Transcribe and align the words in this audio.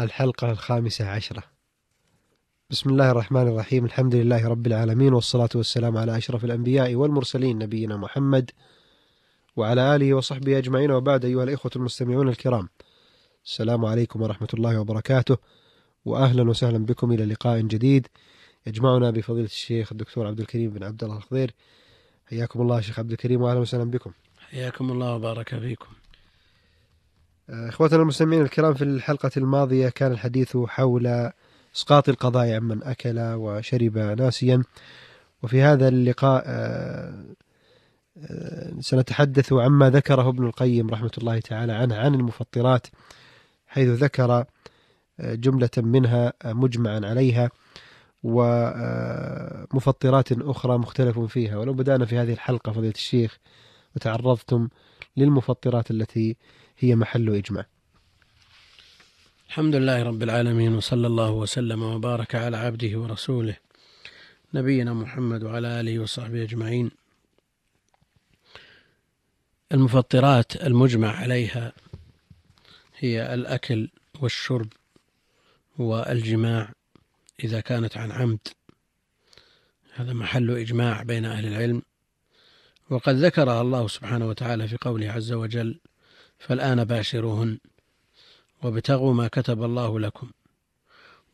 الحلقة 0.00 0.50
الخامسة 0.50 1.08
عشرة. 1.08 1.42
بسم 2.70 2.90
الله 2.90 3.10
الرحمن 3.10 3.48
الرحيم. 3.48 3.84
الحمد 3.84 4.14
لله 4.14 4.48
رب 4.48 4.66
العالمين 4.66 5.12
والصلاة 5.14 5.48
والسلام 5.54 5.96
على 5.96 6.16
أشرف 6.16 6.44
الأنبياء 6.44 6.94
والمرسلين 6.94 7.58
نبينا 7.58 7.96
محمد 7.96 8.50
وعلى 9.56 9.96
آله 9.96 10.14
وصحبه 10.14 10.58
أجمعين. 10.58 10.90
وبعد 10.90 11.24
أيها 11.24 11.44
الإخوة 11.44 11.72
المستمعون 11.76 12.28
الكرام 12.28 12.68
السلام 13.44 13.84
عليكم 13.84 14.22
ورحمة 14.22 14.48
الله 14.54 14.80
وبركاته 14.80 15.36
وأهلا 16.04 16.50
وسهلا 16.50 16.78
بكم 16.78 17.12
إلى 17.12 17.24
لقاء 17.24 17.60
جديد. 17.60 18.08
يجمعنا 18.66 19.10
بفضيلة 19.10 19.44
الشيخ 19.44 19.92
الدكتور 19.92 20.26
عبد 20.26 20.40
الكريم 20.40 20.70
بن 20.70 20.84
عبد 20.84 21.04
الله 21.04 21.16
الخضير. 21.16 21.54
حياكم 22.26 22.60
الله 22.60 22.80
شيخ 22.80 22.98
عبد 22.98 23.10
الكريم 23.10 23.42
وأهلا 23.42 23.60
وسهلا 23.60 23.84
بكم. 23.84 24.12
حياكم 24.38 24.90
الله 24.90 25.14
وبارك 25.14 25.58
فيكم. 25.60 26.01
اخوتنا 27.52 28.02
المستمعين 28.02 28.42
الكرام 28.42 28.74
في 28.74 28.84
الحلقة 28.84 29.30
الماضية 29.36 29.88
كان 29.88 30.12
الحديث 30.12 30.56
حول 30.56 31.30
إسقاط 31.76 32.08
القضاء 32.08 32.54
عمن 32.54 32.82
أكل 32.82 33.18
وشرب 33.18 33.98
ناسيا. 33.98 34.62
وفي 35.42 35.62
هذا 35.62 35.88
اللقاء 35.88 36.42
آه، 36.46 37.24
آه، 38.16 38.72
سنتحدث 38.80 39.52
عما 39.52 39.90
ذكره 39.90 40.28
ابن 40.28 40.46
القيم 40.46 40.90
رحمة 40.90 41.10
الله 41.18 41.40
تعالى 41.40 41.72
عنه 41.72 41.96
عن 41.96 42.14
المفطرات 42.14 42.86
حيث 43.66 43.88
ذكر 43.88 44.44
آه، 45.20 45.34
جملة 45.34 45.70
منها 45.76 46.32
مجمعا 46.44 47.00
عليها 47.04 47.50
ومفطرات 48.22 49.62
أخرى 50.32 50.78
مختلف 50.78 51.18
فيها. 51.18 51.56
ولو 51.58 51.72
بدأنا 51.72 52.04
في 52.04 52.18
هذه 52.18 52.32
الحلقة 52.32 52.72
فضيلة 52.72 52.94
الشيخ 52.94 53.38
وتعرضتم 53.96 54.68
للمفطرات 55.16 55.90
التي 55.90 56.36
هي 56.82 56.96
محل 56.96 57.34
إجماع. 57.34 57.66
الحمد 59.48 59.74
لله 59.74 60.02
رب 60.02 60.22
العالمين 60.22 60.74
وصلى 60.74 61.06
الله 61.06 61.30
وسلم 61.30 61.82
وبارك 61.82 62.34
على 62.34 62.56
عبده 62.56 62.98
ورسوله 62.98 63.56
نبينا 64.54 64.94
محمد 64.94 65.42
وعلى 65.42 65.80
آله 65.80 65.98
وصحبه 65.98 66.42
أجمعين. 66.42 66.90
المفطرات 69.72 70.56
المجمع 70.56 71.16
عليها 71.16 71.72
هي 72.98 73.34
الأكل 73.34 73.88
والشرب 74.20 74.68
والجماع 75.78 76.72
إذا 77.44 77.60
كانت 77.60 77.96
عن 77.96 78.12
عمد. 78.12 78.48
هذا 79.94 80.12
محل 80.12 80.50
إجماع 80.50 81.02
بين 81.02 81.24
أهل 81.24 81.46
العلم. 81.46 81.82
وقد 82.90 83.14
ذكرها 83.14 83.60
الله 83.60 83.88
سبحانه 83.88 84.28
وتعالى 84.28 84.68
في 84.68 84.76
قوله 84.76 85.10
عز 85.10 85.32
وجل 85.32 85.80
فالآن 86.42 86.84
باشروهن 86.84 87.58
وابتغوا 88.62 89.14
ما 89.14 89.28
كتب 89.28 89.62
الله 89.62 90.00
لكم 90.00 90.30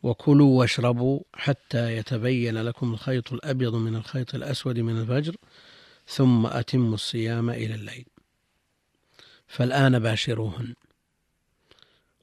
وكلوا 0.02 0.58
واشربوا 0.58 1.20
حتى 1.34 1.96
يتبين 1.96 2.58
لكم 2.62 2.92
الخيط 2.92 3.32
الأبيض 3.32 3.74
من 3.74 3.96
الخيط 3.96 4.34
الأسود 4.34 4.78
من 4.78 5.00
الفجر 5.00 5.36
ثم 6.06 6.46
أتموا 6.46 6.94
الصيام 6.94 7.50
إلى 7.50 7.74
الليل. 7.74 8.04
فالآن 9.46 9.98
باشروهن 9.98 10.74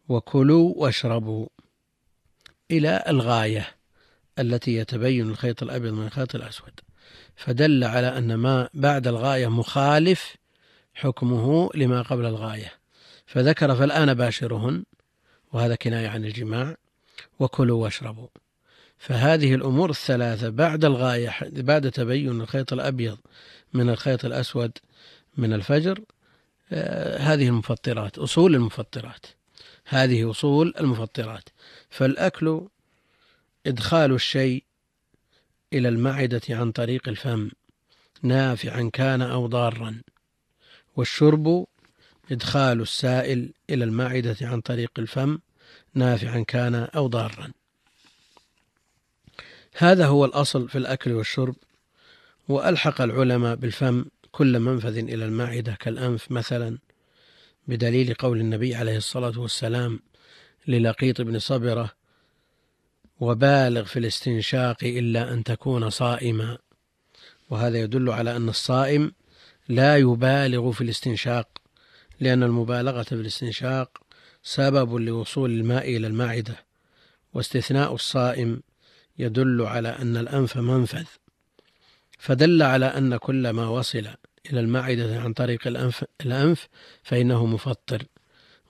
وكلوا 0.10 0.74
واشربوا 0.76 1.48
إلى 2.72 3.04
الغاية 3.08 3.76
التي 4.40 4.76
يتبين 4.76 5.30
الخيط 5.30 5.64
الأبيض 5.64 5.94
من 5.94 6.06
الخيط 6.06 6.36
الأسود. 6.36 6.80
فدل 7.36 7.84
على 7.84 8.18
أن 8.18 8.36
ما 8.36 8.70
بعد 8.74 9.08
الغاية 9.08 9.48
مخالف 9.48 10.36
حكمه 10.96 11.70
لما 11.76 12.02
قبل 12.02 12.26
الغاية. 12.26 12.72
فذكر 13.26 13.76
فالآن 13.76 14.14
باشرهن 14.14 14.84
وهذا 15.54 15.76
كناية 15.76 16.08
عن 16.08 16.26
الجماع 16.26 16.76
وكلوا 17.40 17.84
واشربوا. 17.84 18.28
فهذه 18.98 19.56
الأمور 19.56 19.90
الثلاثة 19.90 20.50
بعد 20.50 20.86
الغاية 20.86 21.36
بعد 21.42 21.92
تبين 21.92 22.42
الخيط 22.42 22.74
الأبيض 22.74 23.18
من 23.74 23.90
الخيط 23.90 24.26
الأسود 24.26 24.72
من 25.38 25.54
الفجر 25.54 26.00
آه، 26.72 27.18
هذه 27.18 27.48
المفطرات 27.48 28.18
أصول 28.18 28.56
المفطرات. 28.56 29.26
هذه 29.86 30.32
أصول 30.32 30.74
المفطرات. 30.80 31.50
فالأكل 31.90 32.68
إدخال 33.68 34.12
الشيء 34.12 34.64
إلى 35.74 35.90
المعدة 35.90 36.42
عن 36.50 36.72
طريق 36.72 37.10
الفم 37.10 37.50
نافعا 38.22 38.90
كان 38.94 39.22
أو 39.22 39.48
ضارا. 39.48 40.02
والشرب 40.96 41.68
إدخال 42.32 42.82
السائل 42.82 43.54
إلى 43.70 43.84
المعدة 43.84 44.38
عن 44.42 44.62
طريق 44.62 44.92
الفم 44.98 45.40
نافعا 45.94 46.44
كان 46.48 46.76
أو 46.76 47.08
ضارا. 47.08 47.52
هذا 49.78 50.06
هو 50.06 50.26
الأصل 50.26 50.70
في 50.70 50.78
الأكل 50.78 51.12
والشرب 51.12 51.56
وألحق 52.48 53.02
العلماء 53.02 53.56
بالفم 53.56 54.06
كل 54.32 54.60
منفذ 54.60 54.98
إلى 54.98 55.26
المعدة 55.26 55.78
كالأنف 55.80 56.32
مثلا 56.32 56.78
بدليل 57.68 58.14
قول 58.14 58.40
النبي 58.40 58.76
عليه 58.76 58.98
الصلاة 58.98 59.40
والسلام 59.40 60.00
للقيط 60.68 61.22
بن 61.22 61.40
صبرة 61.40 61.92
وبالغ 63.20 63.84
في 63.84 64.00
الاستنشاق 64.00 64.84
إلا 64.84 65.34
أن 65.34 65.44
تكون 65.44 65.90
صائما. 65.90 66.58
وهذا 67.50 67.78
يدل 67.78 68.10
على 68.10 68.36
أن 68.36 68.50
الصائم 68.50 69.12
لا 69.70 69.98
يبالغ 69.98 70.72
في 70.72 70.82
الاستنشاق 70.82 71.48
لأن 72.20 72.44
المبالغة 72.44 73.04
في 73.04 73.12
الاستنشاق 73.12 74.02
سبب 74.44 74.96
لوصول 74.96 75.52
الماء 75.52 75.98
إلى 75.98 76.08
المعدة 76.08 76.56
واستثناء 77.34 77.94
الصائم 77.94 78.62
يدل 79.20 79.62
على 79.62 79.90
أن 79.90 80.18
الأنف 80.18 80.58
منفذ. 80.58 81.06
فدل 82.20 82.64
على 82.64 82.86
أن 82.86 83.18
كل 83.18 83.50
ما 83.50 83.68
وصل 83.68 84.08
إلى 84.50 84.60
المعدة 84.60 85.22
عن 85.22 85.34
طريق 85.34 85.68
الأنف, 85.68 86.06
الأنف 86.22 86.68
فإنه 87.04 87.46
مفطر. 87.46 88.04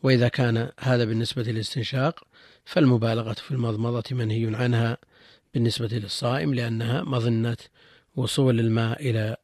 وإذا 0.04 0.28
كان 0.28 0.70
هذا 0.80 1.06
بالنسبة 1.06 1.44
للاستنشاق 1.44 2.24
فالمبالغة 2.66 3.34
في 3.34 3.52
المضمضة 3.52 4.04
منهي 4.12 4.56
عنها 4.56 4.98
بالنسبة 5.54 5.88
للصائم 5.88 6.54
لأنها 6.54 7.04
مظنة 7.04 7.58
وصول 8.16 8.60
الماء 8.60 9.10
إلى 9.10 9.38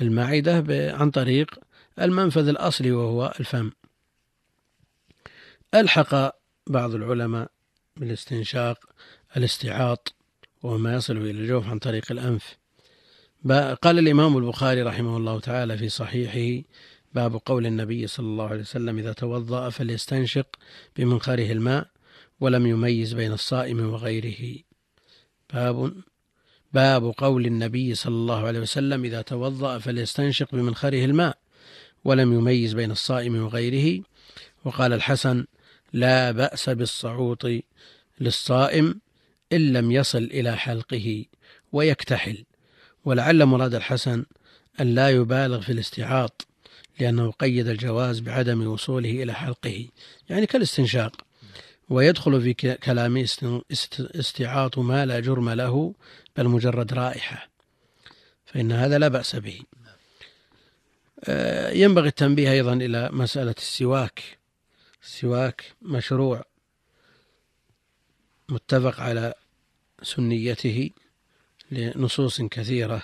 المعدة 0.00 0.64
عن 0.96 1.10
طريق 1.10 1.58
المنفذ 2.00 2.48
الأصلي 2.48 2.90
وهو 2.92 3.34
الفم. 3.40 3.70
ألحق 5.74 6.36
بعض 6.66 6.94
العلماء 6.94 7.50
بالاستنشاق 7.96 8.78
الاستعاط 9.36 10.14
وهو 10.62 10.78
ما 10.78 10.94
يصل 10.94 11.16
إلى 11.16 11.30
الجوف 11.30 11.68
عن 11.68 11.78
طريق 11.78 12.12
الأنف. 12.12 12.56
قال 13.82 13.98
الإمام 13.98 14.36
البخاري 14.36 14.82
رحمه 14.82 15.16
الله 15.16 15.40
تعالى 15.40 15.78
في 15.78 15.88
صحيحه 15.88 16.68
باب 17.14 17.40
قول 17.46 17.66
النبي 17.66 18.06
صلى 18.06 18.26
الله 18.26 18.48
عليه 18.48 18.60
وسلم 18.60 18.98
إذا 18.98 19.12
توضأ 19.12 19.70
فليستنشق 19.70 20.56
بمنخره 20.96 21.52
الماء 21.52 21.90
ولم 22.40 22.66
يميز 22.66 23.12
بين 23.14 23.32
الصائم 23.32 23.80
وغيره. 23.80 24.58
باب 25.52 25.92
باب 26.72 27.14
قول 27.18 27.46
النبي 27.46 27.94
صلى 27.94 28.14
الله 28.14 28.46
عليه 28.46 28.60
وسلم 28.60 29.04
إذا 29.04 29.22
توضأ 29.22 29.78
فليستنشق 29.78 30.48
بمنخره 30.52 31.04
الماء 31.04 31.38
ولم 32.04 32.32
يميز 32.32 32.74
بين 32.74 32.90
الصائم 32.90 33.42
وغيره. 33.42 34.02
وقال 34.64 34.92
الحسن 34.92 35.46
لا 35.92 36.30
بأس 36.30 36.70
بالصعوط 36.70 37.46
للصائم 38.20 39.00
إن 39.52 39.72
لم 39.72 39.90
يصل 39.92 40.24
إلى 40.24 40.56
حلقه 40.56 41.24
ويكتحل. 41.72 42.44
ولعل 43.04 43.44
مراد 43.44 43.74
الحسن 43.74 44.24
أن 44.80 44.94
لا 44.94 45.10
يبالغ 45.10 45.60
في 45.60 45.72
الاستعاط 45.72 46.46
لأنه 47.00 47.30
قيد 47.30 47.68
الجواز 47.68 48.20
بعدم 48.20 48.66
وصوله 48.66 49.22
إلى 49.22 49.34
حلقه 49.34 49.88
يعني 50.28 50.46
كالاستنشاق. 50.46 51.29
ويدخل 51.90 52.42
في 52.42 52.54
كلامه 52.74 53.28
استعاط 54.00 54.78
ما 54.78 55.06
لا 55.06 55.20
جرم 55.20 55.50
له 55.50 55.94
بل 56.36 56.48
مجرد 56.48 56.94
رائحة. 56.94 57.48
فإن 58.46 58.72
هذا 58.72 58.98
لا 58.98 59.08
بأس 59.08 59.36
به. 59.36 59.60
آه، 61.24 61.70
ينبغي 61.70 62.08
التنبيه 62.08 62.52
أيضا 62.52 62.72
إلى 62.72 63.10
مسألة 63.12 63.54
السواك. 63.58 64.38
السواك 65.02 65.64
مشروع 65.82 66.44
متفق 68.48 69.00
على 69.00 69.34
سنيته 70.02 70.90
لنصوص 71.70 72.42
كثيرة. 72.42 73.02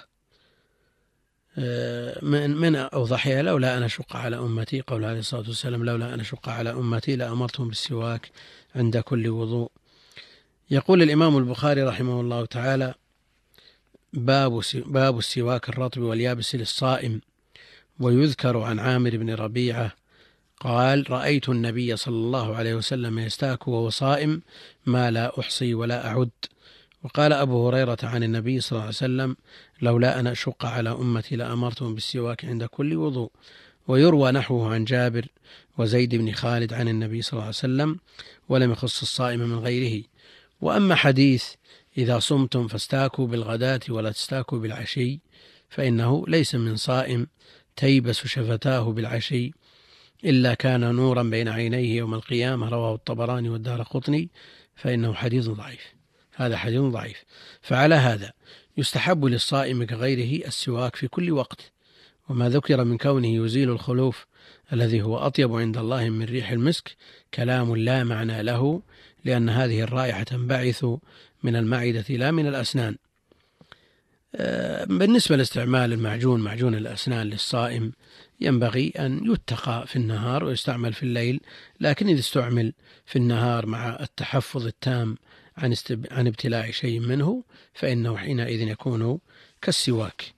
من 2.23 2.51
من 2.57 2.77
أوضحها 2.77 3.43
لولا 3.43 3.79
أن 3.79 3.83
أشق 3.83 4.17
على 4.17 4.39
أمتي 4.39 4.81
قول 4.81 5.05
عليه 5.05 5.19
الصلاة 5.19 5.49
والسلام 5.49 5.85
لولا 5.85 6.15
أن 6.15 6.21
أشق 6.21 6.49
على 6.49 6.71
أمتي 6.71 7.17
لأمرتهم 7.17 7.69
بالسواك 7.69 8.31
عند 8.75 8.99
كل 8.99 9.29
وضوء. 9.29 9.71
يقول 10.71 11.03
الإمام 11.03 11.37
البخاري 11.37 11.83
رحمه 11.83 12.21
الله 12.21 12.45
تعالى 12.47 12.95
باب 14.13 14.63
باب 14.75 15.19
السواك 15.19 15.69
الرطب 15.69 16.03
واليابس 16.03 16.55
للصائم. 16.55 17.21
ويذكر 18.01 18.59
عن 18.59 18.79
عامر 18.79 19.17
بن 19.17 19.35
ربيعة 19.35 19.93
قال 20.61 21.11
رأيت 21.11 21.49
النبي 21.49 21.97
صلى 21.97 22.15
الله 22.15 22.57
عليه 22.57 22.75
وسلم 22.75 23.19
يستاك 23.19 23.69
وهو 23.69 23.91
صائم 23.91 24.43
ما 24.87 25.11
لا 25.11 25.41
أحصي 25.41 25.75
ولا 25.75 26.07
أعد. 26.07 26.31
وقال 27.05 27.33
أبو 27.33 27.69
هريرة 27.69 27.99
عن 28.03 28.23
النبي 28.23 28.61
صلى 28.61 28.71
الله 28.73 28.81
عليه 28.81 28.89
وسلم 28.89 29.37
لولا 29.83 30.21
أن 30.21 30.27
أشق 30.27 30.67
على 30.67 30.91
أمتي 30.91 31.37
لأمرتهم 31.37 31.95
بالسواك 31.95 32.45
عند 32.45 32.65
كل 32.65 32.97
وضوء. 32.97 33.31
ويروى 33.89 34.33
نحوه 34.33 34.75
عن 34.75 34.85
جابر 34.85 35.27
وزيد 35.79 36.15
بن 36.15 36.33
خالد 36.33 36.73
عن 36.73 36.89
النبي 36.89 37.23
صلى 37.23 37.33
الله 37.33 37.43
عليه 37.43 37.49
وسلم 37.49 37.99
ولم 38.49 38.73
يخص 38.73 39.03
الصائم 39.03 39.41
من 39.41 39.59
غيره. 39.59 40.05
وأما 40.61 40.95
حديث 40.95 41.45
إذا 41.99 42.19
صمتم 42.19 42.69
فاستاكوا 42.69 43.27
بالغداة 43.27 43.81
ولا 43.89 44.13
تستاكوا 44.13 44.59
بالعشي 44.59 45.21
فإنه 45.69 46.25
ليس 46.29 46.55
من 46.55 46.77
صائم 46.77 47.27
تيبس 47.77 48.27
شفتاه 48.27 48.93
بالعشي 48.93 49.53
إلا 50.25 50.55
كان 50.55 50.95
نورا 50.95 51.23
بين 51.23 51.49
عينيه 51.49 51.97
يوم 51.97 52.15
القيامة. 52.15 52.69
رواه 52.69 52.95
الطبراني 52.95 53.49
والدار 53.49 53.83
قطني 53.83 54.31
فإنه 54.77 55.15
حديث 55.15 55.49
ضعيف. 55.49 55.96
هذا 56.37 56.57
حديث 56.57 56.81
ضعيف. 56.81 57.25
فعلى 57.63 57.95
هذا 57.95 58.33
يستحب 58.77 59.25
للصائم 59.25 59.85
كغيره 59.85 60.47
السواك 60.47 60.97
في 60.97 61.09
كل 61.09 61.33
وقت 61.33 61.73
وما 62.29 62.49
ذكر 62.49 62.85
من 62.85 62.99
كونه 62.99 63.45
يزيل 63.45 63.71
الخلوف 63.71 64.27
الذي 64.73 65.03
هو 65.03 65.19
أطيب 65.19 65.55
عند 65.55 65.77
الله 65.79 66.11
من 66.11 66.25
ريح 66.25 66.51
المسك 66.51 66.97
كلام 67.35 67.77
لا 67.77 68.05
معنى 68.05 68.43
له 68.43 68.83
لأن 69.25 69.49
هذه 69.49 69.81
الرائحة 69.81 70.23
تنبعث 70.23 70.85
من 71.43 71.57
المعدة 71.57 72.05
لا 72.09 72.31
من 72.31 72.47
الأسنان. 72.47 72.97
آه، 74.35 74.85
بالنسبة 74.85 75.37
لاستعمال 75.37 75.93
المعجون 75.93 76.41
معجون 76.41 76.75
الأسنان 76.75 77.27
للصائم 77.27 77.93
ينبغي 78.41 78.93
أن 78.99 79.33
يتقى 79.33 79.87
في 79.87 79.97
النهار 79.97 80.45
ويستعمل 80.45 80.93
في 80.93 81.03
الليل 81.03 81.41
لكن 81.81 82.09
إذا 82.09 82.21
استعمل 82.21 82.73
في 83.07 83.17
النهار 83.17 83.67
مع 83.67 83.99
التحفظ 84.01 84.67
التام 84.67 85.17
عن 85.57 85.75
عن 86.11 86.27
ابتلاع 86.27 86.71
شيء 86.71 87.01
منه 87.01 87.45
فإنه 87.75 88.17
حينئذ 88.17 88.61
يكون 88.61 89.19
كالسواك. 89.63 90.35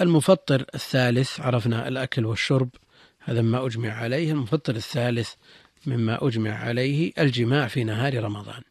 المفطر 0.00 0.64
الثالث 0.74 1.40
عرفنا 1.40 1.88
الأكل 1.88 2.26
والشرب 2.26 2.68
هذا 3.18 3.42
ما 3.42 3.66
أجمع 3.66 3.92
عليه. 3.92 4.32
المفطر 4.32 4.76
الثالث 4.76 5.32
مما 5.86 6.26
أجمع 6.26 6.50
عليه 6.50 7.12
الجماع 7.18 7.68
في 7.68 7.84
نهار 7.84 8.24
رمضان. 8.24 8.62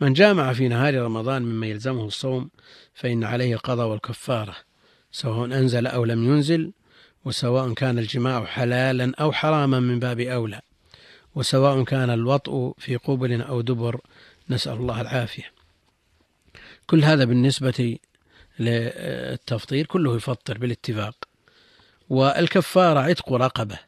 من 0.00 0.12
جامع 0.12 0.52
في 0.52 0.68
نهار 0.68 1.02
رمضان 1.02 1.42
مما 1.42 1.66
يلزمه 1.66 2.04
الصوم 2.04 2.50
فإن 2.94 3.24
عليه 3.24 3.54
القضاء 3.54 3.88
والكفارة 3.88 4.56
سواء 5.12 5.44
أنزل 5.44 5.86
أو 5.86 6.04
لم 6.04 6.24
ينزل 6.24 6.72
وسواء 7.24 7.72
كان 7.72 7.98
الجماع 7.98 8.44
حلالا 8.44 9.12
أو 9.20 9.32
حراما 9.32 9.80
من 9.80 9.98
باب 9.98 10.20
أولى. 10.20 10.60
وسواء 11.34 11.84
كان 11.84 12.10
الوطء 12.10 12.74
في 12.78 12.96
قبل 12.96 13.42
أو 13.42 13.60
دبر 13.60 14.00
نسأل 14.50 14.72
الله 14.72 15.00
العافية. 15.00 15.52
كل 16.86 17.04
هذا 17.04 17.24
بالنسبة 17.24 17.98
للتفطير 18.58 19.86
كله 19.86 20.16
يفطر 20.16 20.58
بالاتفاق. 20.58 21.14
والكفارة 22.08 23.00
عتق 23.00 23.32
رقبة 23.32 23.78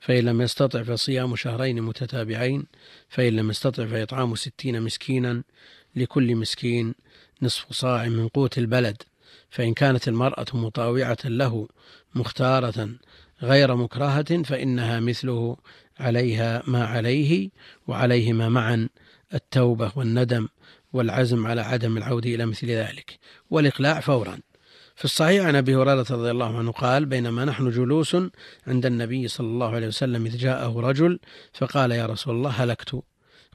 فإن 0.00 0.24
لم 0.24 0.40
يستطع 0.40 0.82
فصيام 0.82 1.36
شهرين 1.36 1.82
متتابعين 1.82 2.66
فإن 3.08 3.36
لم 3.36 3.50
يستطع 3.50 3.86
فإطعام 3.86 4.34
ستين 4.34 4.82
مسكينا 4.82 5.42
لكل 5.96 6.36
مسكين 6.36 6.94
نصف 7.42 7.72
صاع 7.72 8.08
من 8.08 8.28
قوت 8.28 8.58
البلد 8.58 9.02
فإن 9.50 9.74
كانت 9.74 10.08
المرأة 10.08 10.46
مطاوعة 10.52 11.18
له 11.24 11.68
مختارة 12.14 12.88
غير 13.42 13.76
مكرهة 13.76 14.42
فإنها 14.42 15.00
مثله 15.00 15.56
عليها 16.00 16.62
ما 16.66 16.84
عليه 16.86 17.50
وعليهما 17.86 18.48
معا 18.48 18.88
التوبة 19.34 19.92
والندم 19.96 20.48
والعزم 20.92 21.46
على 21.46 21.60
عدم 21.60 21.96
العودة 21.96 22.34
إلى 22.34 22.46
مثل 22.46 22.66
ذلك. 22.66 23.18
والإقلاع 23.50 24.00
فورا. 24.00 24.38
في 24.96 25.04
الصحيح 25.04 25.44
عن 25.44 25.56
أبي 25.56 25.76
هريرة 25.76 26.06
رضي 26.10 26.30
الله 26.30 26.58
عنه 26.58 26.72
قال 26.72 27.06
بينما 27.06 27.44
نحن 27.44 27.70
جلوس 27.70 28.16
عند 28.66 28.86
النبي 28.86 29.28
صلى 29.28 29.46
الله 29.46 29.74
عليه 29.74 29.86
وسلم 29.86 30.26
إذ 30.26 30.36
جاءه 30.36 30.80
رجل 30.80 31.18
فقال 31.52 31.90
يا 31.90 32.06
رسول 32.06 32.36
الله 32.36 32.50
هلكت. 32.50 33.02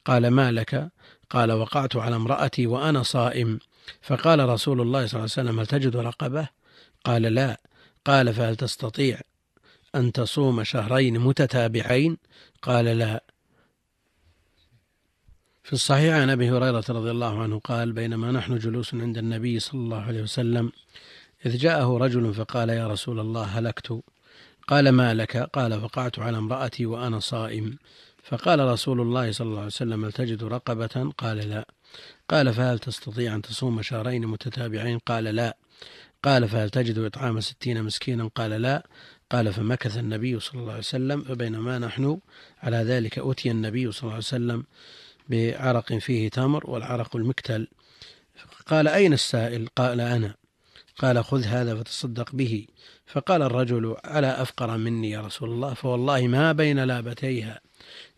قال 0.06 0.28
ما 0.28 0.52
لك؟ 0.52 0.92
قال 1.30 1.52
وقعت 1.52 1.96
على 1.96 2.16
امرأتي 2.16 2.68
وأنا 2.68 3.04
صائم. 3.04 3.60
فقال 4.02 4.50
رسول 4.50 4.82
الله 4.82 5.08
صلى 5.08 5.20
الله 5.20 5.32
عليه 5.38 5.50
وسلم 5.50 5.60
هل 5.60 5.68
تجد 5.68 5.96
رقبة؟ 5.96 6.50
قال 7.04 7.22
لا. 7.22 7.62
قال 8.06 8.34
فهل 8.34 8.56
تستطيع؟ 8.56 9.20
أن 9.96 10.12
تصوم 10.12 10.64
شهرين 10.64 11.20
متتابعين؟ 11.20 12.18
قال 12.62 12.86
لا. 12.86 13.24
في 15.64 15.74
الصحيح 15.74 16.16
عن 16.16 16.30
أبي 16.30 16.52
هريرة 16.52 16.84
رضي 16.90 17.12
الله 17.12 17.42
عنه 17.44 17.60
قال 17.60 17.92
بينما 17.94 18.32
نحن 18.32 18.58
جلوس 18.58 18.94
عند 18.94 19.18
النبي 19.18 19.60
صلى 19.60 19.80
الله 19.80 20.02
عليه 20.02 20.22
وسلم 20.22 20.72
إذ 21.46 21.58
جاءه 21.58 21.98
رجل 21.98 22.34
فقال 22.34 22.70
يا 22.70 22.88
رسول 22.88 23.20
الله 23.20 23.44
هلكت. 23.44 24.02
قال 24.68 24.90
ما 24.90 25.14
لك؟ 25.14 25.38
قال 25.38 25.82
فقعت 25.82 26.20
على 26.20 26.38
امرأتي 26.38 26.86
وأنا 26.86 27.20
صائم. 27.20 27.78
فقال 28.24 28.60
رسول 28.60 29.02
الله 29.02 29.32
صلى 29.32 29.48
الله 29.48 29.58
عليه 29.58 29.68
وسلم 29.68 30.06
هل 30.06 30.12
تجد 30.12 30.44
رقبة؟ 30.44 31.12
قال 31.18 31.38
لا. 31.38 31.68
قال 32.30 32.54
فهل 32.54 32.80
تستطيع 32.80 33.36
أن 33.36 33.42
تصوم 33.42 33.82
شهرين 33.82 34.28
متتابعين؟ 34.28 34.98
قال 35.00 35.24
لا. 35.24 35.58
قال 36.24 36.50
فهل 36.50 36.70
تجد 36.70 36.98
إطعام 36.98 37.40
ستين 37.40 37.84
مسكينا؟ 37.84 38.28
قال 38.28 38.52
لا. 38.52 38.88
قال 39.34 39.54
فمكث 39.54 39.98
النبي 39.98 40.40
صلى 40.40 40.62
الله 40.62 40.72
عليه 40.72 40.80
وسلم 40.80 41.22
فبينما 41.22 41.80
نحن 41.80 42.20
على 42.64 42.78
ذلك 42.78 43.20
أتي 43.20 43.52
النبي 43.52 43.92
صلى 43.92 44.02
الله 44.02 44.14
عليه 44.14 44.18
وسلم 44.18 44.64
بعرق 45.30 45.94
فيه 45.94 46.30
تمر 46.30 46.70
والعرق 46.70 47.16
المكتل. 47.16 47.68
قال 48.68 48.88
أين 48.88 49.14
السائل؟ 49.14 49.68
قال 49.76 50.02
أنا. 50.02 50.36
قال 50.98 51.24
خذ 51.24 51.44
هذا 51.44 51.76
فتصدق 51.76 52.36
به. 52.36 52.68
فقال 53.06 53.42
الرجل 53.42 53.96
على 54.04 54.28
أفقر 54.28 54.78
مني 54.78 55.10
يا 55.10 55.22
رسول 55.22 55.50
الله؟ 55.50 55.74
فوالله 55.74 56.28
ما 56.28 56.52
بين 56.52 56.80
لابتيها. 56.80 57.62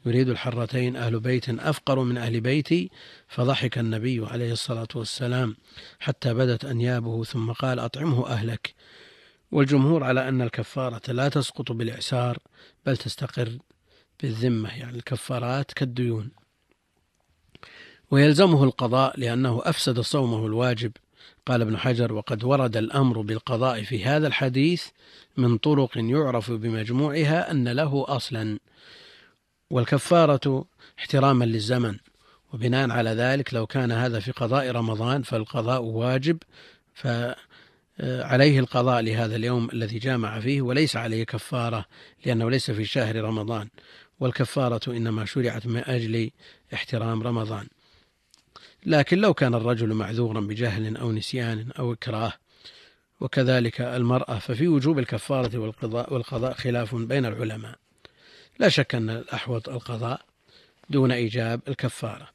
يريد 0.06 0.30
الحرتين 0.30 0.96
أهل 0.96 1.20
بيت 1.20 1.50
أفقر 1.50 2.00
من 2.00 2.18
أهل 2.18 2.42
بيتي. 2.42 2.92
فضحك 3.28 3.78
النبي 3.78 4.26
عليه 4.26 4.52
الصلاة 4.52 4.88
والسلام 4.96 5.56
حتى 6.00 6.34
بدت 6.34 6.66
أنيابه 6.66 7.24
ثم 7.24 7.52
قال 7.52 7.80
أطعمه 7.80 8.28
أهلك. 8.28 8.74
والجمهور 9.52 10.04
على 10.04 10.30
أن 10.30 10.42
الكفارة 10.42 11.12
لا 11.12 11.30
تسقط 11.30 11.72
بالإعسار 11.72 12.38
بل 12.86 12.98
تستقر 12.98 13.58
بالذمة 14.22 14.78
يعني 14.78 14.98
الكفارات 14.98 15.74
كالديون. 15.74 16.32
ويلزمه 18.12 18.64
القضاء 18.64 19.20
لأنه 19.20 19.62
أفسد 19.64 20.00
صومه 20.00 20.46
الواجب. 20.46 20.92
قال 21.46 21.62
ابن 21.62 21.78
حجر 21.78 22.14
وقد 22.14 22.44
ورد 22.44 22.78
الأمر 22.78 23.22
بالقضاء 23.22 23.84
في 23.84 24.06
هذا 24.06 24.28
الحديث 24.28 24.88
من 25.38 25.58
طرق 25.58 25.92
يعرف 25.96 26.52
بمجموعها 26.52 27.52
أن 27.52 27.68
له 27.68 28.06
أصلا. 28.08 28.60
والكفارة 29.70 30.66
احتراما 31.00 31.46
للزمن. 31.46 31.98
وبناء 32.54 32.92
على 32.92 33.10
ذلك 33.10 33.54
لو 33.54 33.68
كان 33.68 33.92
هذا 33.92 34.20
في 34.20 34.32
قضاء 34.32 34.72
رمضان 34.72 35.22
فالقضاء 35.22 35.82
واجب 35.82 36.38
فعليه 38.00 38.60
القضاء 38.60 39.02
لهذا 39.02 39.36
اليوم 39.36 39.70
الذي 39.74 40.00
جامع 40.00 40.40
فيه 40.40 40.62
وليس 40.62 40.96
عليه 40.96 41.24
كفارة 41.24 41.86
لأنه 42.26 42.50
ليس 42.50 42.72
في 42.72 42.86
شهر 42.86 43.16
رمضان. 43.16 43.68
والكفارة 44.20 44.92
إنما 44.92 45.26
شرعت 45.26 45.68
من 45.68 45.84
أجل 45.86 46.32
احترام 46.74 47.24
رمضان. 47.24 47.68
لكن 48.86 49.18
لو 49.18 49.34
كان 49.34 49.56
الرجل 49.56 49.94
معذورا 49.94 50.42
بجهل 50.42 50.98
أو 50.98 51.12
نسيان 51.12 51.72
أو 51.80 51.94
إكراه 51.94 52.34
وكذلك 53.20 53.82
المرأة 53.82 54.40
ففي 54.40 54.68
وجوب 54.68 55.00
الكفارة 55.00 55.58
والقضاء, 55.58 56.14
والقضاء 56.14 56.54
خلاف 56.54 56.96
بين 56.96 57.26
العلماء. 57.26 57.76
لا 58.60 58.70
شك 58.70 58.96
أن 58.96 59.10
الأحوط 59.10 59.70
القضاء 59.70 60.22
دون 60.90 61.12
إيجاب 61.12 61.62
الكفارة. 61.68 62.30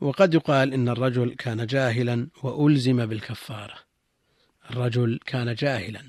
وقد 0.00 0.34
يقال 0.34 0.74
إن 0.74 0.88
الرجل 0.88 1.34
كان 1.34 1.66
جاهلا 1.66 2.28
وألزم 2.42 3.06
بالكفارة. 3.06 3.91
الرجل 4.72 5.20
كان 5.26 5.54
جاهلا. 5.54 6.00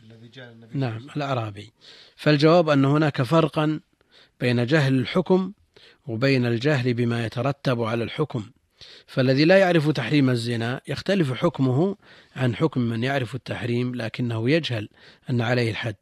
نعم 0.74 1.08
الأعرابي. 1.16 1.72
فالجواب 2.16 2.70
أن 2.70 2.86
هناك 2.86 3.22
فرقا 3.22 3.80
بين 4.40 4.66
جهل 4.66 5.00
الحكم 5.00 5.52
وبين 6.08 6.46
الجهل 6.46 6.94
بما 6.94 7.26
يترتب 7.26 7.82
على 7.82 8.04
الحكم. 8.04 8.44
فالذي 9.08 9.46
لا 9.46 9.58
يعرف 9.58 9.90
تحريم 9.90 10.30
الزنا 10.30 10.82
يختلف 10.88 11.34
حكمه 11.34 11.96
عن 12.36 12.56
حكم 12.56 12.82
من 12.82 13.04
يعرف 13.04 13.36
التحريم 13.36 13.96
لكنه 13.96 14.50
يجهل 14.50 14.90
أن 15.30 15.42
عليه 15.42 15.72
الحد. 15.72 15.96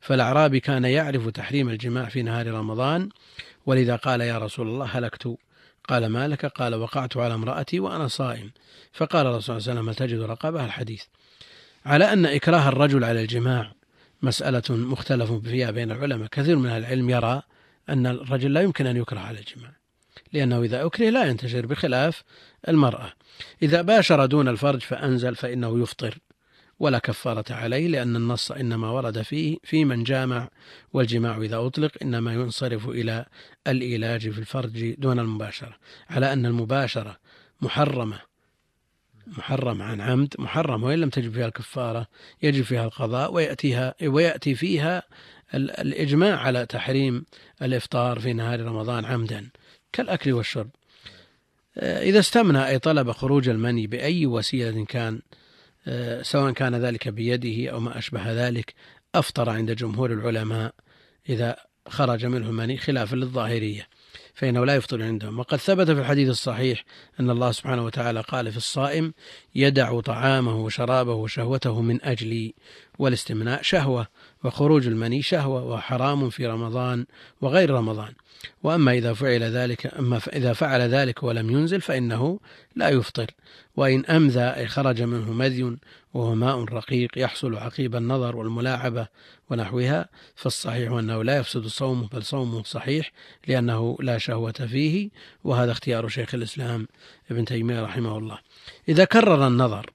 فالأعرابي 0.00 0.60
كان 0.60 0.84
يعرف 0.84 1.28
تحريم 1.28 1.68
الجماع 1.68 2.08
في 2.08 2.22
نهار 2.22 2.46
رمضان 2.46 3.08
ولذا 3.66 3.96
قال 3.96 4.20
يا 4.20 4.38
رسول 4.38 4.68
الله 4.68 4.86
هلكت. 4.86 5.36
قال 5.88 6.06
ما 6.06 6.28
لك؟ 6.28 6.46
قال 6.46 6.74
وقعت 6.74 7.16
على 7.16 7.34
امرأتي 7.34 7.80
وأنا 7.80 8.08
صائم. 8.08 8.50
فقال 8.92 9.26
الرسول 9.26 9.42
صلى 9.42 9.56
الله 9.56 9.70
عليه 9.70 9.80
وسلم 9.80 9.88
هل 9.88 9.94
تجد 9.94 10.20
رقبة؟ 10.20 10.64
الحديث 10.64 11.04
على 11.86 12.12
أن 12.12 12.26
إكراه 12.26 12.68
الرجل 12.68 13.04
على 13.04 13.22
الجماع 13.22 13.72
مسألة 14.22 14.62
مختلف 14.70 15.32
فيها 15.32 15.70
بين 15.70 15.90
العلماء. 15.90 16.28
كثير 16.28 16.56
من 16.56 16.70
العلم 16.70 17.10
يرى 17.10 17.42
أن 17.88 18.06
الرجل 18.06 18.52
لا 18.52 18.60
يمكن 18.60 18.86
أن 18.86 18.96
يكره 18.96 19.18
على 19.20 19.38
الجماع 19.38 19.72
لأنه 20.32 20.62
إذا 20.62 20.86
أكره 20.86 21.10
لا 21.10 21.24
ينتشر 21.24 21.66
بخلاف 21.66 22.22
المرأة. 22.68 23.12
إذا 23.62 23.82
باشر 23.82 24.26
دون 24.26 24.48
الفرج 24.48 24.80
فأنزل 24.80 25.34
فإنه 25.34 25.82
يفطر 25.82 26.18
ولا 26.78 26.98
كفارة 26.98 27.52
عليه 27.54 27.88
لأن 27.88 28.16
النص 28.16 28.52
إنما 28.52 28.90
ورد 28.90 29.22
فيه 29.22 29.58
في 29.64 29.84
من 29.84 30.04
جامع 30.04 30.48
والجماع 30.92 31.36
إذا 31.36 31.56
أطلق 31.56 31.92
إنما 32.02 32.34
ينصرف 32.34 32.88
إلى 32.88 33.26
الإيلاج 33.66 34.30
في 34.30 34.38
الفرج 34.38 34.94
دون 34.94 35.18
المباشرة. 35.18 35.76
على 36.10 36.32
أن 36.32 36.46
المباشرة 36.46 37.16
محرمة 37.60 38.25
محرم 39.26 39.82
عن 39.82 40.00
عمد 40.00 40.34
محرم 40.38 40.82
وإن 40.82 40.98
لم 40.98 41.10
تجب 41.10 41.32
فيها 41.32 41.46
الكفارة 41.46 42.06
يجب 42.42 42.64
فيها 42.64 42.84
القضاء 42.84 43.32
ويأتيها 43.32 43.94
ويأتي 44.02 44.54
فيها 44.54 45.02
الإجماع 45.54 46.36
على 46.40 46.66
تحريم 46.66 47.24
الإفطار 47.62 48.20
في 48.20 48.32
نهار 48.32 48.60
رمضان 48.60 49.04
عمدا 49.04 49.50
كالأكل 49.92 50.32
والشرب. 50.32 50.70
إذا 51.78 52.18
استمنى 52.18 52.68
أي 52.68 52.78
طلب 52.78 53.12
خروج 53.12 53.48
المني 53.48 53.86
بأي 53.86 54.26
وسيلة 54.26 54.84
كان 54.84 55.20
سواء 56.22 56.52
كان 56.52 56.74
ذلك 56.74 57.08
بيده 57.08 57.70
أو 57.70 57.80
ما 57.80 57.98
أشبه 57.98 58.32
ذلك 58.32 58.74
أفطر 59.14 59.50
عند 59.50 59.70
جمهور 59.70 60.12
العلماء 60.12 60.74
إذا 61.28 61.56
خرج 61.88 62.26
منه 62.26 62.48
المني 62.48 62.76
خلافا 62.76 63.16
للظاهرية. 63.16 63.88
فإنه 64.34 64.66
لا 64.66 64.74
يفطر 64.74 65.02
عندهم 65.02 65.38
وقد 65.38 65.58
ثبت 65.58 65.90
في 65.90 66.00
الحديث 66.00 66.28
الصحيح 66.28 66.84
أن 67.20 67.30
الله 67.30 67.52
سبحانه 67.52 67.84
وتعالى 67.84 68.20
قال 68.20 68.50
في 68.50 68.56
الصائم 68.56 69.14
يدع 69.54 70.00
طعامه 70.00 70.56
وشرابه 70.56 71.14
وشهوته 71.14 71.80
من 71.80 72.04
أجلي 72.04 72.54
والاستمناء 72.98 73.62
شهوة. 73.62 74.06
وخروج 74.44 74.86
المني 74.86 75.22
شهوة 75.22 75.64
وحرام 75.64 76.30
في 76.30 76.46
رمضان 76.46 77.06
وغير 77.40 77.70
رمضان. 77.70 78.12
وأما 78.62 78.92
إذا 78.92 79.12
فعل 79.12 79.42
ذلك 79.42 79.94
أما 79.98 80.20
إذا 80.32 80.52
فعل 80.52 80.80
ذلك 80.80 81.22
ولم 81.22 81.50
ينزل 81.50 81.80
فإنه 81.80 82.40
لا 82.76 82.88
يفطر. 82.88 83.30
وإن 83.76 84.06
أمذى 84.06 84.40
أي 84.40 84.66
خرج 84.66 85.02
منه 85.02 85.32
مذي 85.32 85.76
وهو 86.14 86.34
ماء 86.34 86.64
رقيق 86.64 87.10
يحصل 87.16 87.56
عقيب 87.56 87.96
النظر 87.96 88.36
والملاعبة 88.36 89.08
ونحوها 89.50 90.08
فالصحيح 90.36 90.92
أنه 90.92 91.24
لا 91.24 91.36
يفسد 91.36 91.66
صومه 91.66 92.08
بل 92.08 92.22
صومه 92.22 92.62
صحيح 92.62 93.12
لأنه 93.46 93.96
لا 94.00 94.18
شهوة 94.18 94.52
فيه 94.52 95.10
وهذا 95.44 95.72
اختيار 95.72 96.08
شيخ 96.08 96.34
الإسلام 96.34 96.88
ابن 97.30 97.44
تيمية 97.44 97.82
رحمه 97.82 98.18
الله. 98.18 98.38
إذا 98.88 99.04
كرر 99.04 99.46
النظر 99.46 99.90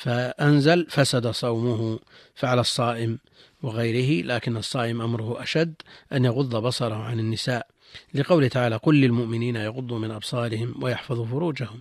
فأنزل 0.00 0.86
فسد 0.90 1.26
صومه 1.26 1.98
فعلى 2.34 2.60
الصائم 2.60 3.18
وغيره 3.62 4.26
لكن 4.26 4.56
الصائم 4.56 5.00
أمره 5.00 5.42
أشد 5.42 5.74
أن 6.12 6.24
يغض 6.24 6.56
بصره 6.56 6.94
عن 6.94 7.20
النساء. 7.20 7.66
لقوله 8.14 8.48
تعالى 8.48 8.76
قل 8.76 9.00
للمؤمنين 9.00 9.56
يغضوا 9.56 9.98
من 9.98 10.10
أبصارهم 10.10 10.74
ويحفظوا 10.82 11.26
فروجهم. 11.26 11.80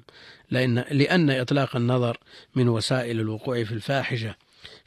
لأن, 0.51 0.83
لأن 0.91 1.29
إطلاق 1.29 1.75
النظر 1.75 2.17
من 2.55 2.69
وسائل 2.69 3.19
الوقوع 3.19 3.63
في 3.63 3.71
الفاحشة 3.71 4.35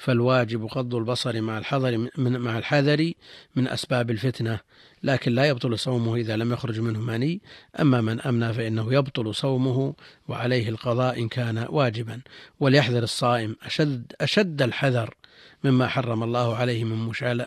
فالواجب 0.02 0.64
غض 0.64 0.94
البصر 0.94 1.40
مع 1.40 1.59
الحذر 1.59 2.09
من 2.16 2.38
مع 2.38 2.59
الحذر 2.59 3.12
من 3.56 3.68
أسباب 3.68 4.11
الفتنة 4.11 4.61
لكن 5.02 5.32
لا 5.32 5.44
يبطل 5.44 5.78
صومه 5.78 6.16
إذا 6.16 6.37
لم 6.37 6.52
يخرج 6.52 6.80
منه 6.80 7.00
مني 7.00 7.40
أما 7.80 8.00
من 8.00 8.21
أمنى 8.21 8.52
فإنه 8.52 8.94
يبطل 8.94 9.35
صومه 9.35 9.94
وعليه 10.28 10.68
القضاء 10.68 11.18
إن 11.18 11.28
كان 11.28 11.66
واجبا. 11.68 12.21
وليحذر 12.61 13.02
الصائم 13.02 13.56
أشد, 13.62 14.12
أشد 14.21 14.62
الحذر 14.62 15.14
مما 15.64 15.88
حرم 15.88 16.22
الله 16.22 16.56
عليه 16.56 16.84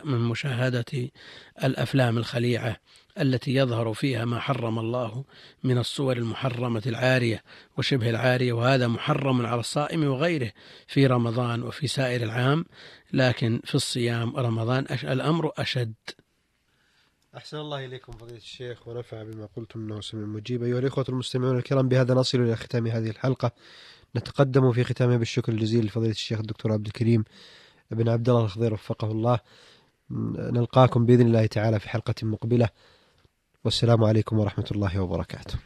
من 0.04 0.20
مشاهدة 0.20 1.10
الأفلام 1.64 2.18
الخليعة 2.18 2.76
التي 3.20 3.54
يظهر 3.54 3.94
فيها 3.94 4.24
ما 4.24 4.40
حرم 4.40 4.78
الله 4.78 5.24
من 5.64 5.78
الصور 5.78 6.16
المحرمة 6.16 6.82
العارية 6.86 7.42
وشبه 7.78 8.10
العارية 8.10 8.52
وهذا 8.52 8.86
محرم 8.86 9.46
على 9.46 9.60
الصائم 9.60 10.04
وغيره 10.04 10.52
في 10.86 11.06
رمضان 11.06 11.62
وفي 11.62 11.86
سائر 11.86 12.22
العام 12.22 12.64
لكن 13.12 13.60
في 13.64 13.74
الصيام 13.74 14.36
رمضان 14.36 14.86
الأمر 14.90 15.52
أشد. 15.58 15.94
أحسن 17.36 17.56
الله 17.56 17.84
إليكم 17.84 18.12
فضيلة 18.12 18.36
الشيخ 18.36 18.88
ونفع 18.88 19.22
بما 19.22 19.48
قلتم 19.56 19.80
أنه 19.80 20.00
سميع 20.00 20.26
مجيب. 20.26 20.62
أيها 20.62 20.78
الإخوة 20.78 21.04
المستمعون 21.08 21.58
الكرام 21.58 21.88
بهذا 21.88 22.14
نصل 22.14 22.40
إلى 22.40 22.56
ختام 22.56 22.86
هذه 22.86 23.10
الحلقة. 23.10 23.52
نتقدم 24.16 24.72
في 24.72 24.84
ختامها 24.84 25.16
بالشكر 25.16 25.52
الجزيل 25.52 25.84
لفضيلة 25.84 26.12
الشيخ 26.12 26.38
الدكتور 26.38 26.72
عبد 26.72 26.86
الكريم 26.86 27.24
بن 27.90 28.08
عبد 28.08 28.28
الله 28.28 28.44
الخضير 28.44 28.74
وفقه 28.74 29.10
الله. 29.10 29.40
نلقاكم 30.10 31.06
بإذن 31.06 31.26
الله 31.26 31.46
تعالى 31.46 31.80
في 31.80 31.88
حلقة 31.88 32.14
مقبلة. 32.22 32.68
والسلام 33.64 34.04
عليكم 34.04 34.38
ورحمة 34.38 34.66
الله 34.70 35.00
وبركاته. 35.00 35.58